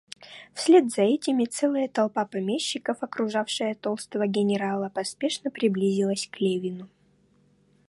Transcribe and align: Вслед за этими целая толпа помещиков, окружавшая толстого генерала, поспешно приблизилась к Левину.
Вслед 0.55 0.89
за 0.89 1.03
этими 1.03 1.45
целая 1.45 1.87
толпа 1.87 2.25
помещиков, 2.25 3.03
окружавшая 3.03 3.75
толстого 3.75 4.25
генерала, 4.25 4.89
поспешно 4.89 5.51
приблизилась 5.51 6.27
к 6.27 6.39
Левину. 6.41 6.89